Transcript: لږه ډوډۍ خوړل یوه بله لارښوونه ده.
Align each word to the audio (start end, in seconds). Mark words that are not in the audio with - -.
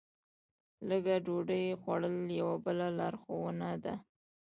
لږه 0.87 1.15
ډوډۍ 1.25 1.65
خوړل 1.81 2.17
یوه 2.39 2.55
بله 2.65 2.85
لارښوونه 2.99 3.69
ده. 3.83 3.93